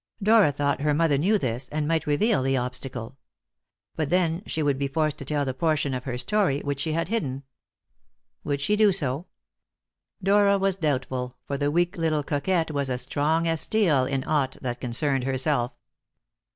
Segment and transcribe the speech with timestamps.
[0.23, 3.19] Dora thought her mother knew this, and might reveal the obstacle.
[3.95, 6.93] But then she would be forced to tell the portion of her story which she
[6.93, 7.43] had hidden.
[8.43, 9.27] Would she do so?
[10.23, 14.57] Dora was doubtful, for the weak little coquette was as strong as steel in aught
[14.61, 15.71] that concerned herself.